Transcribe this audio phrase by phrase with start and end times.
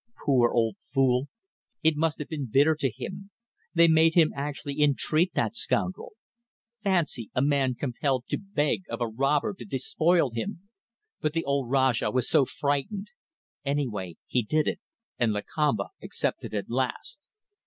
[0.25, 1.27] Poor old fool!
[1.83, 3.29] It must have been bitter to him.
[3.75, 6.13] They made him actually entreat that scoundrel.
[6.83, 10.67] Fancy a man compelled to beg of a robber to despoil him!
[11.21, 13.11] But the old Rajah was so frightened.
[13.63, 14.79] Anyway, he did it,
[15.19, 17.19] and Lakamba accepted at last.